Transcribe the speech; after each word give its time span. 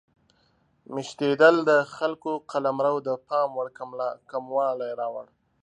میشتېدل 0.93 1.55
د 1.69 1.71
خلکو 1.95 2.31
قلمرو 2.51 2.95
د 3.07 3.09
پام 3.27 3.49
وړ 3.57 3.67
کموالی 4.31 4.91
راوړ. 4.99 5.25